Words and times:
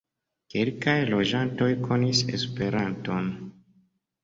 Kelkaj 0.53 0.95
loĝantoj 1.09 1.69
konis 1.85 2.23
Esperanton. 2.39 3.31